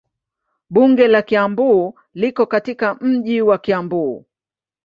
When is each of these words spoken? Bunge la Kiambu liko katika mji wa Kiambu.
Bunge 0.71 1.07
la 1.07 1.21
Kiambu 1.21 1.93
liko 2.13 2.45
katika 2.45 2.95
mji 2.95 3.41
wa 3.41 3.57
Kiambu. 3.57 4.25